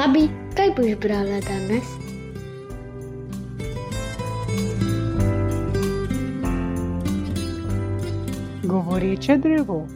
[0.00, 1.88] Babi, kaj boš brala danes?
[8.64, 9.86] Govoreče drevo.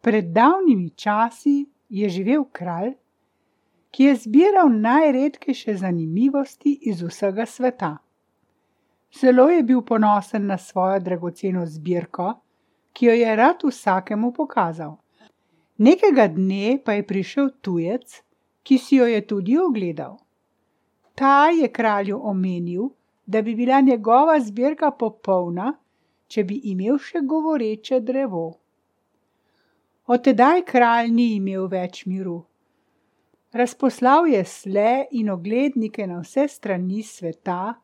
[0.00, 2.92] Pred davnimi časi je živel kralj,
[3.90, 7.96] ki je zbiral najredkejše zanimivosti iz vsega sveta.
[9.20, 12.34] Zelo je bil ponosen na svojo dragoceno zbirko,
[12.92, 14.96] ki jo je rad vsakemu pokazal.
[15.78, 18.27] Nekega dne pa je prišel tujec,
[18.62, 20.18] ki si jo je tudi ogledal.
[21.14, 22.88] Ta je kralju omenil,
[23.26, 25.72] da bi bila njegova zbirka popolna,
[26.28, 28.44] če bi imel še govoreče drevo.
[30.08, 32.38] Od tedaj kralj ni imel več miru.
[33.52, 37.74] Razposlal je sle in oglednike na vse strani sveta,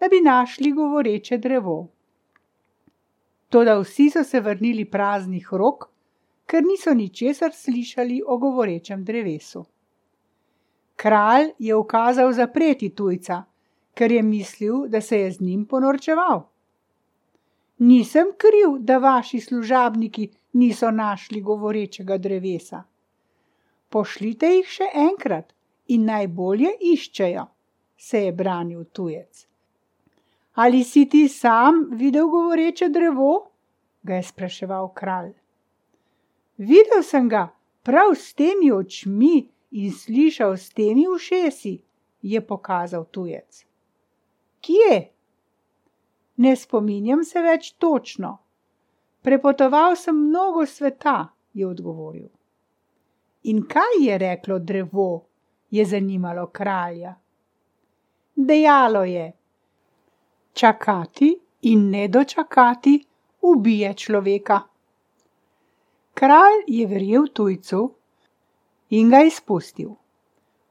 [0.00, 1.76] da bi našli govoreče drevo.
[3.48, 5.90] Toda vsi so se vrnili praznih rok,
[6.46, 9.64] ker niso ničesar slišali o govorečem drevesu.
[11.02, 13.42] Kralj je ukazal zapreti tujca,
[13.94, 16.44] ker je mislil, da se je z njim ponorčeval.
[17.78, 22.84] Nisem kriv, da vaši služabniki niso našli govorečega drevesa.
[23.88, 25.50] Pošljite jih še enkrat
[25.88, 27.48] in najbolje iščejo,
[27.96, 29.46] se je branil tujec.
[30.54, 33.48] Ali si ti sam videl govoreče drevo?
[34.02, 35.32] ga je spraševal kralj.
[36.56, 37.48] Videl sem ga
[37.82, 41.80] prav s temi očmi in slišal s temi ušesi,
[42.22, 43.64] je pokazal tujec.
[44.60, 44.98] Kje?
[46.36, 48.36] Ne spominjam se več točno.
[49.22, 52.28] Prepotoval sem mnogo sveta, je odgovoril.
[53.42, 55.24] In kaj je reklo drevo,
[55.70, 57.14] je zanimalo kralja.
[58.34, 59.32] Dejalo je:
[60.52, 63.04] Čakati in ne dočakati
[63.42, 64.60] ubije človeka.
[66.14, 67.94] Kralj je verjel tujcu
[68.92, 69.94] in ga izpustil.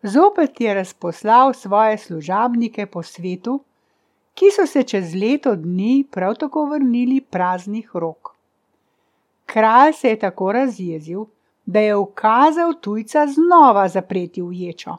[0.04, 3.60] Zopet je razposlal svoje služabnike po svetu,
[4.34, 8.36] ki so se čez leto dni prav tako vrnili praznih rok.
[9.46, 11.26] Kralj se je tako razjezil,
[11.66, 14.98] da je ukazal tujca znova zapreti v ječo.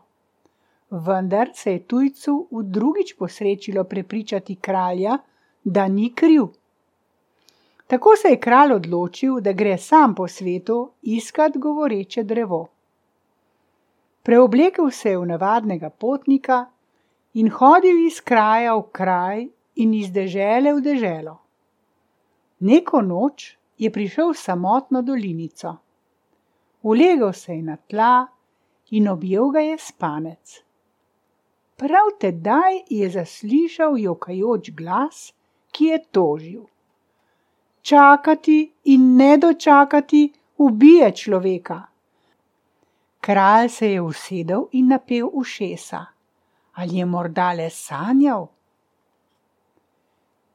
[0.91, 5.19] Vendar se je tujcu v drugič posrečilo prepričati kralja,
[5.65, 6.51] da ni kriv.
[7.87, 12.72] Tako se je kralj odločil, da gre sam po svetu iskat govoreče drevo.
[14.23, 16.67] Preoblekel se je v navadnega potnika
[17.35, 19.47] in hodil iz kraja v kraj
[19.83, 21.39] in iz dežele v deželo.
[22.61, 25.75] Neko noč je prišel v samotno dolinico.
[26.83, 28.27] Ulegel se je na tla
[28.91, 30.63] in objel ga je spanec.
[31.77, 35.33] Prav tedaj je zaslišal jokajoč glas,
[35.73, 36.65] ki je tožil.
[37.83, 41.92] Čakati in ne dočakati ubije človeka.
[43.23, 46.07] Kralj se je usedel in napel ušesa
[46.73, 48.47] ali je morda le sanjal?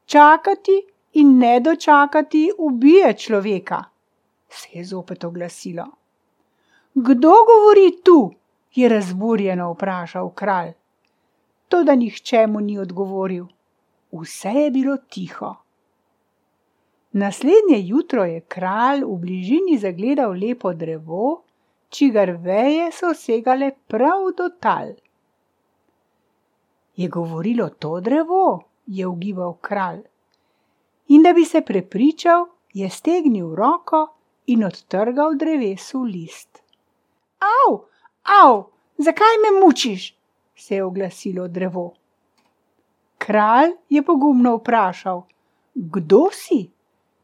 [0.05, 0.81] Čakati
[1.13, 3.83] in ne dočakati ubije človeka,
[4.49, 5.85] se je zopet oglasilo.
[6.93, 8.33] Kdo govori tu?
[8.75, 10.71] je razburjeno vprašal kralj.
[11.67, 13.45] Toda nihče mu ni odgovoril.
[14.11, 15.55] Vse je bilo tiho.
[17.11, 21.41] Naslednje jutro je kralj v bližini zagledal lepo drevo,
[21.89, 24.93] čigar veje so segale prav do tal.
[26.95, 30.01] Je govorilo to drevo, je ugibal kralj.
[31.07, 34.07] In da bi se prepričal, je stegnil roko
[34.47, 36.61] in odtrgal drevesu list.
[37.39, 37.79] Av,
[38.43, 38.63] av,
[38.97, 40.13] zakaj me mučiš?
[40.55, 41.93] se je oglasilo drevo.
[43.17, 45.21] Kralj je pogumno vprašal:
[45.73, 46.69] Kdo si?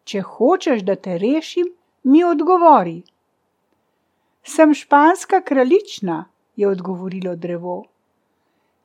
[0.03, 1.69] Če hočeš, da te rešim,
[2.03, 3.03] mi odgovori.
[4.43, 7.83] Sem španska kraljična, je odgovorilo drevo.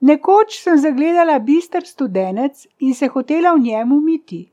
[0.01, 4.51] Nekoč sem zagledala bister studenec in se hotela v njemu umiti.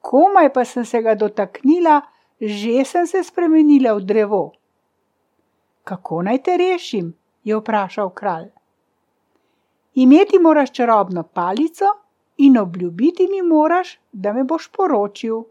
[0.00, 2.00] Komaj pa sem se ga dotaknila,
[2.40, 4.52] že sem se spremenila v drevo.
[5.84, 7.14] Kako naj te rešim?
[7.44, 8.50] je vprašal kralj.
[9.94, 11.84] Imeti moraš čarobno palico
[12.36, 15.42] in obljubiti mi moraš, da me boš poročil.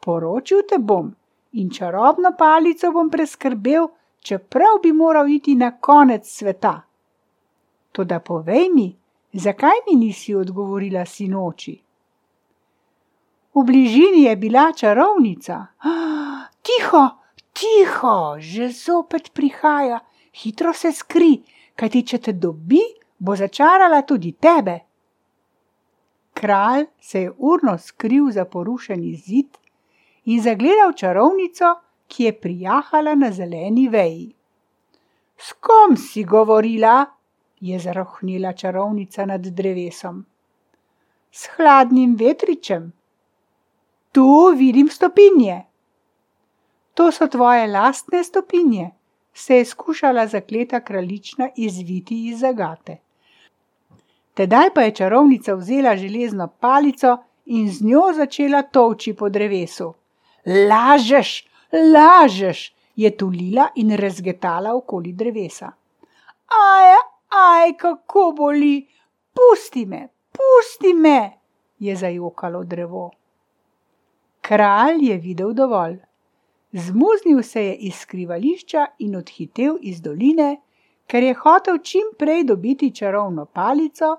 [0.00, 1.14] Poročil te bom
[1.56, 3.88] in čarobno palico bom preskrbel,
[4.20, 6.82] čeprav bi moral iti na konec sveta.
[7.92, 8.88] Toda povej mi,
[9.32, 11.76] zakaj mi nisi odgovorila sinoči?
[13.54, 15.66] V bližini je bila čarovnica.
[15.80, 17.04] Ah, tiho,
[17.52, 20.00] tiho, že zopet prihaja,
[20.42, 21.40] hitro se skri,
[21.76, 22.82] kajti če te dobi,
[23.18, 24.76] bo začarala tudi tebe.
[26.36, 29.56] Kralj se je urno skril za porušeni zid
[30.26, 31.74] in zagledal čarovnico,
[32.06, 34.34] ki je prijahala na zeleni veji.
[35.36, 37.06] S kom si govorila?
[37.60, 40.24] je zarohnila čarovnica nad drevesom.
[41.32, 42.92] S hladnim vetričem.
[44.12, 45.62] Tu vidim stopinje.
[46.94, 48.90] To so tvoje lastne stopinje,
[49.32, 52.96] se je skušala zakleta kraljična izviti iz zagate.
[54.34, 59.94] Tedaj pa je čarovnica vzela železno palico in z njo začela tovči po drevesu.
[60.46, 65.72] Lažeš, lažeš, je tulila in razgetala okoli drevesa.
[66.46, 66.92] Aj,
[67.28, 68.86] aj, kako boli,
[69.34, 71.32] pusti me, pusti me,
[71.78, 73.10] je zajokalo drevo.
[74.40, 75.98] Kralj je videl dovolj.
[76.72, 80.60] Zmuznil se je iz skrivališča in odhitel iz doline,
[81.06, 84.16] ker je hotel čim prej dobiti čarovno palico,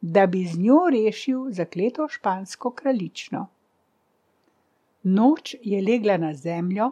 [0.00, 3.46] da bi z njo rešil zakleto špansko kraljično.
[5.02, 6.90] Noč je legla na zemljo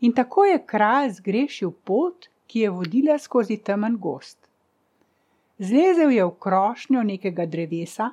[0.00, 4.48] in tako je kralj zgrešil pot, ki je vodila skozi temen gost.
[5.58, 8.10] Zlezel je v krošnjo nekega drevesa,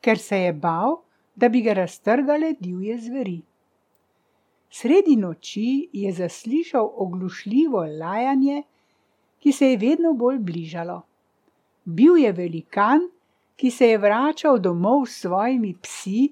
[0.00, 0.98] ker se je bal,
[1.34, 3.38] da bi ga raztrgale divje zveri.
[4.70, 8.62] Sredi noči je zaslišal oglušljivo lajanje,
[9.38, 11.00] ki se je vedno bolj bližalo.
[11.84, 13.08] Bil je velikan,
[13.56, 16.28] ki se je vračal domov s svojimi psi,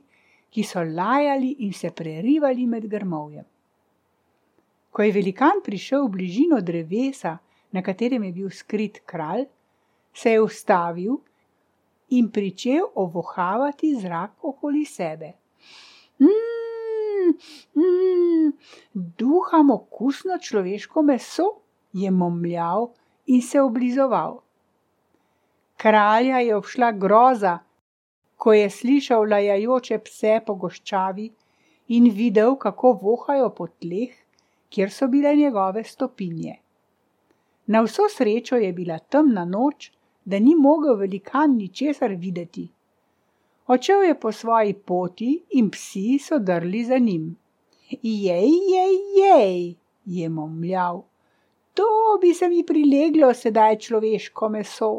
[0.50, 3.45] ki so lajali in se prerivali med grmovjem.
[4.91, 7.39] Ko je velikan prišel v bližino drevesa,
[7.73, 9.45] na katerem je bil skrit kralj,
[10.15, 11.19] se je ustavil
[12.11, 15.33] in pričel ovohavati zrak okoli sebe.
[16.19, 17.37] Mmm,
[17.77, 18.53] mmm,
[18.95, 21.49] duham okusno človeško meso,
[21.93, 22.91] je momljal
[23.27, 24.41] in se oblizoval.
[25.77, 27.59] Kralja je obšla groza,
[28.49, 31.25] ko je slišal lajajoče pse po goščavi
[31.97, 34.15] in videl, kako vohajo po tleh,
[34.73, 36.55] kjer so bile njegove stopinje.
[37.67, 39.91] Na vso srečo je bila temna noč,
[40.25, 42.65] da ni mogel velikan ničesar videti.
[43.77, 45.29] Očel je po svoji poti
[45.61, 47.29] in psi so drli za njim.
[48.00, 49.75] Jej, jej, jej,
[50.06, 51.03] je momljal.
[51.75, 54.93] To bi se mi prileglo sedaj človeško meso.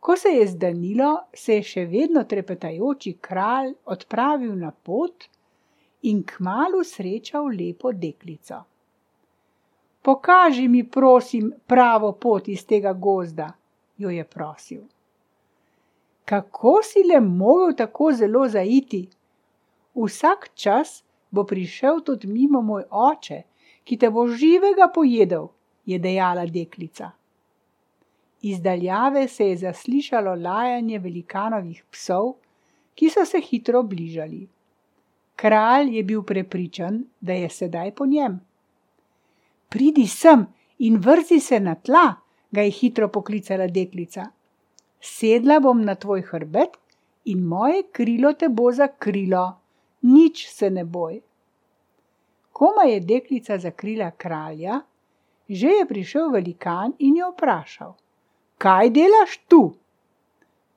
[0.00, 5.26] Ko se je zdanilo, se je še vedno trepetajoči kralj odpravil na pot
[6.02, 8.62] in kmalu srečal lepo deklico.
[10.02, 13.50] Pokaži mi, prosim, pravo pot iz tega gozda,
[13.98, 14.86] jo je prosil.
[16.24, 19.08] Kako si le mogel tako zelo zaiti?
[19.94, 23.42] Vsak čas bo prišel tudi mimo moj oče,
[23.84, 25.48] ki te bo živega pojedel,
[25.86, 27.10] je dejala deklica.
[28.42, 32.34] Iz daljave se je zaslišalo lajanje velikanovih psov,
[32.94, 34.46] ki so se hitro bližali.
[35.36, 38.40] Kralj je bil prepričan, da je sedaj po njem.
[39.68, 40.46] Pridi sem
[40.78, 42.14] in vrzi se na tla,
[42.50, 44.26] ga je hitro poklicala deklica.
[45.00, 46.78] Sedla bom na tvoj hrbet
[47.24, 49.44] in moje krilo te bo zakrilo,
[50.02, 51.20] nič se ne boj.
[52.52, 54.80] Koma je deklica zakrila kralja,
[55.48, 57.94] že je prišel velikan in jo vprašal.
[58.58, 59.60] Kaj delaš tu?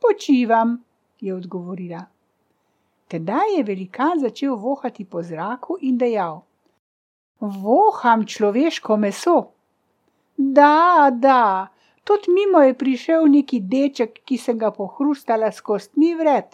[0.02, 0.84] Počivam,
[1.22, 2.02] je odgovorila.
[3.08, 6.44] Tedaj je velikan začel vohati po zraku in dejal:
[7.40, 9.36] Voham človeško meso.
[10.38, 11.68] Da, da,
[12.04, 16.54] tudi mimo je prišel neki deček, ki sem ga pohrustala s kostmi vred,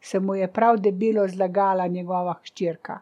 [0.00, 3.00] se mu je prav debelo zlagala njegova hčerka.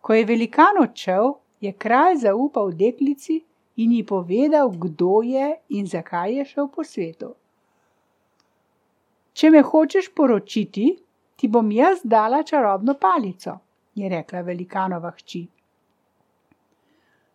[0.00, 3.44] Ko je velikan odšel, je kralj zaupal deklici,
[3.76, 7.34] in ji povedal, kdo je in zakaj je šel po svetu.
[9.36, 10.86] Če me hočeš poročiti,
[11.36, 13.58] ti bom jaz dala čarobno palico,
[13.94, 15.42] je rekla velikanova hči.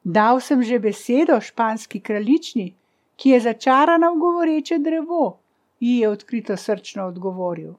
[0.03, 2.71] Dal sem že besedo španski kraljični,
[3.15, 5.38] ki je začarana v govoreče drevo,
[5.79, 7.75] ji je odkrito srčno odgovoril.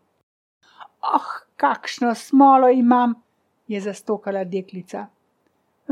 [1.03, 3.19] Oh, kakšno smolo imam,
[3.67, 5.09] je zastokala deklica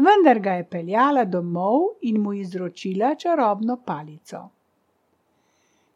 [0.04, 4.40] vendar ga je peljala domov in mu izročila čarobno palico.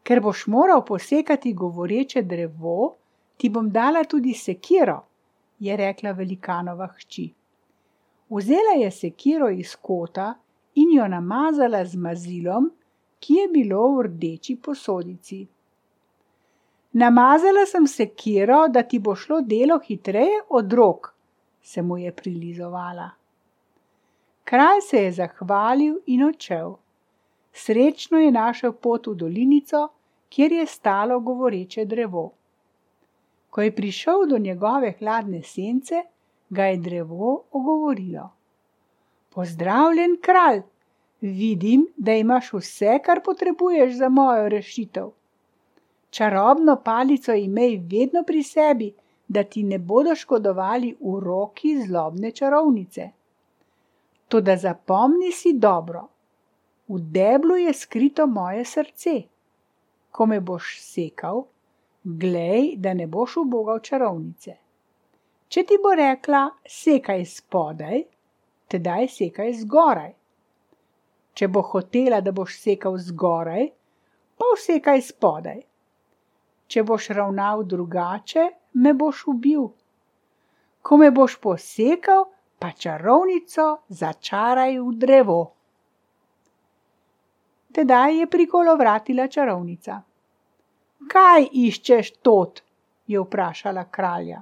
[0.03, 2.95] Ker boš moral posekati govoreče drevo,
[3.37, 4.99] ti bom dala tudi sekiro,
[5.59, 7.25] je rekla velikanova hči.
[8.29, 10.33] Vzela je sekiro iz kota
[10.75, 12.71] in jo namazala z mazilom,
[13.19, 15.45] ki je bilo v rdeči posodici.
[16.93, 21.13] Namazala sem sekiro, da ti bo šlo delo hitreje od rok,
[21.61, 23.09] se mu je prilizovala.
[24.45, 26.75] Kralj se je zahvalil in odšel.
[27.53, 29.87] Srečno je našel pot v dolinico,
[30.29, 32.31] kjer je stalo govoreče drevo.
[33.49, 36.03] Ko je prišel do njegove hladne sence,
[36.49, 38.29] ga je drevo ogovorilo.
[39.29, 40.61] Pozdravljen, kralj,
[41.21, 45.07] Vidim, da imaš vse, kar potrebuješ za mojo rešitev.
[46.09, 48.93] Čarobno palico imej vedno pri sebi,
[49.27, 53.09] da ti ne bodo škodovali v roki zlobne čarovnice.
[54.27, 56.07] Toda zapomni si dobro,
[56.87, 59.21] v deblu je skrito moje srce.
[60.11, 61.45] Ko me boš sekal,
[62.03, 64.55] glej, da ne boš ubogal čarovnice.
[65.49, 68.01] Če ti bo rekla, sekaj spodaj,
[68.69, 70.13] tedaj sekaj zgoraj.
[71.35, 73.67] Če bo hotela, da boš sekal zgoraj,
[74.37, 75.59] pa vsekaj spodaj.
[76.67, 78.47] Če boš ravnal drugače,
[78.81, 79.67] me boš ubil.
[80.81, 82.25] Ko me boš posekal,
[82.65, 85.41] pa čarovnico začaraj v drevo.
[87.69, 90.01] Tedaj je prikolovratila čarovnica.
[91.05, 92.63] Kaj iščeš tot?
[93.05, 94.39] je vprašala kralja.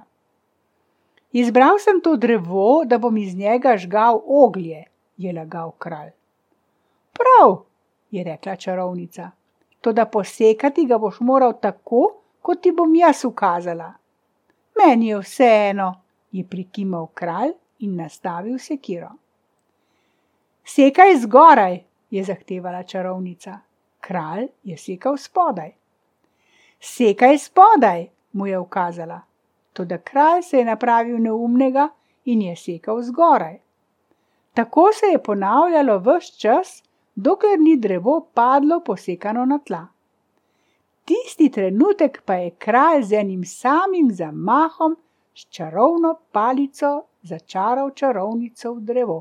[1.36, 4.86] Izbral sem to drevo, da bom iz njega žgal oglje,
[5.20, 6.14] je lagal kralj.
[7.12, 7.58] Prav,
[8.10, 9.30] je rekla čarovnica.
[9.80, 12.06] Toda posekati ga boš moral tako,
[12.40, 13.92] kot ti bom jaz ukazala.
[14.80, 15.90] Meni je vseeno,
[16.32, 17.52] je prikimal kralj
[17.84, 19.10] in nastavil sekiro.
[20.64, 23.58] Sekaj zgoraj, je zahtevala čarovnica.
[24.00, 25.72] Kralj je sekal spodaj.
[26.80, 29.20] Sekaj spodaj, mu je ukazala.
[29.72, 31.88] Toda kralj se je napravil neumnega
[32.24, 33.58] in je sekal zgoraj.
[34.54, 36.82] Tako se je ponavljalo vse čas,
[37.14, 39.86] dokler ni drevo padlo posekano na tla.
[41.04, 44.96] Tisti trenutek pa je kralj z enim samim zamahom
[45.34, 49.18] s čarovno palico začaral čarovnico v drevo.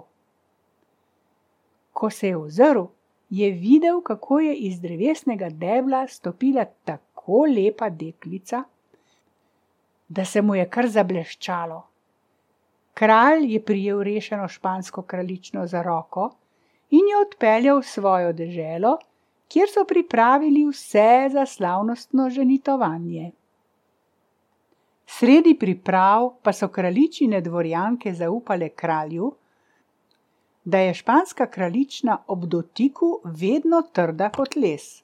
[1.93, 2.86] Ko se je ozrl,
[3.29, 8.63] je videl, kako je iz drevesnega debla stopila tako lepa deklica,
[10.08, 11.82] da se mu je kar zableščalo.
[12.93, 16.29] Kralj je prijel rešeno špansko kraljično za roko
[16.89, 18.98] in jo odpeljal v svojo deželo,
[19.50, 23.32] kjer so pripravili vse za slavnostno ženitovanje.
[25.05, 29.33] Sredi priprav pa so kraljičine dvorjanke zaupale kralju,
[30.65, 35.03] da je španska kraljična ob dotiku vedno trda kot les.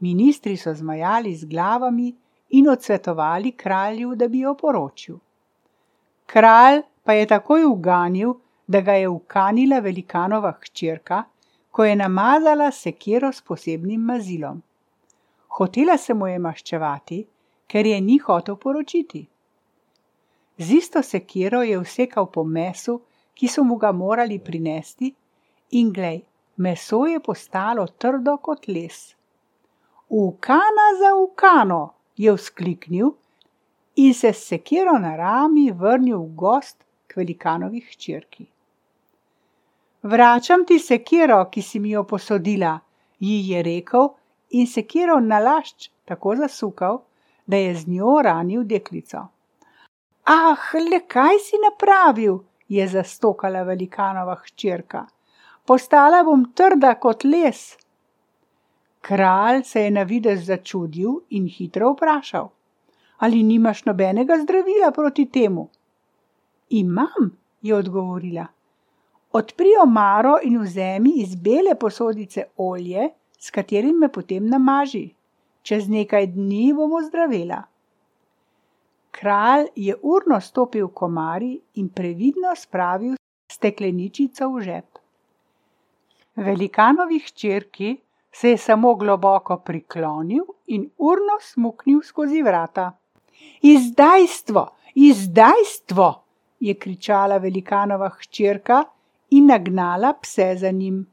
[0.00, 2.14] Ministri so zmajali z glavami
[2.50, 5.16] in odsvetovali kralju, da bi jo poročil.
[6.26, 8.34] Kralj pa je takoj uganil,
[8.66, 11.24] da ga je ukanila velikanova hčerka,
[11.70, 14.62] ko je namazala sekiro s posebnim mazilom.
[15.48, 17.26] Hotela se mu je maščevati,
[17.70, 19.22] ker je ni hotel poročiti.
[20.58, 22.98] Z isto sekiro je vsekal po mesu,
[23.34, 25.14] ki so mu ga morali prinesti,
[25.78, 26.20] in glej,
[26.56, 29.14] meso je postalo trdo kot les.
[30.10, 31.82] Ukana za ukano,
[32.16, 33.14] je vzkliknil
[33.96, 38.46] in se s sekiro na rami vrnil v gost k velikanovi hčerki.
[40.02, 42.78] Vračam ti sekiro, ki si mi jo posodila,
[43.20, 44.08] ji je rekel
[44.50, 47.00] in sekiro nalašč tako zasukal,
[47.50, 49.26] da je z njo ranil deklico.
[50.24, 52.38] Ah, le kaj si napravil,
[52.68, 55.06] je zastokala velikanova hčerka.
[55.66, 57.60] Postala bom trda kot les.
[59.00, 62.48] Kralj se je na videz začudil in hitro vprašal:
[63.18, 65.68] Ali nimaš nobenega zdravila proti temu?
[66.70, 67.30] Imam,
[67.62, 68.46] je odgovorila.
[69.32, 75.08] Odpri omaro in vzemi iz bele posodice olje, s katerim me potem namaži.
[75.62, 77.62] Čez nekaj dni bomo zdravila.
[79.10, 83.16] Kralj je urno stopil v komari in previdno spravil
[83.50, 84.98] stekleničico v žep.
[86.36, 87.96] Velikanovi hčerki
[88.32, 92.92] se je samo globoko priklonil in urno smuknil skozi vrata.
[93.62, 96.08] Izdajstvo, izdajstvo,
[96.60, 98.84] je kričala velikanova hčerka
[99.30, 101.06] in nagnala pse za njim.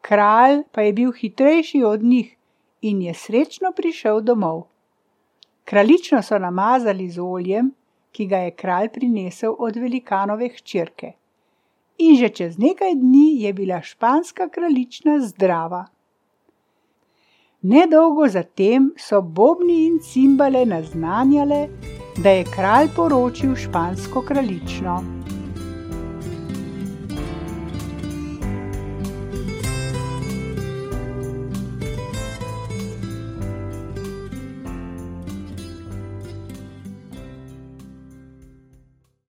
[0.00, 2.36] Kralj pa je bil hitrejši od njih
[2.80, 4.62] in je srečno prišel domov.
[5.64, 7.70] Kraljično so namazali z oljem,
[8.12, 11.12] ki ga je kralj prinesel od velikanove hčerke.
[11.98, 15.84] In že čez nekaj dni je bila španska kraljična zdrava.
[17.62, 21.68] Nedolgo zatem so bobni in cimbale naznanjale,
[22.24, 25.19] da je kralj poročil špansko kraljično.